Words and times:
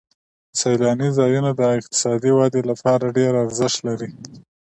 سیلاني 0.59 1.09
ځایونه 1.17 1.51
د 1.55 1.61
اقتصادي 1.79 2.31
ودې 2.33 2.61
لپاره 2.69 3.13
ډېر 3.17 3.33
ارزښت 3.43 3.79
لري. 3.87 4.09